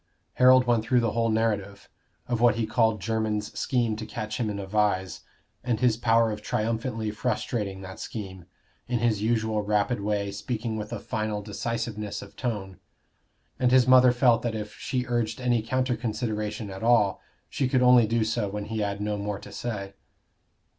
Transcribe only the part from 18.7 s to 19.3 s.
had no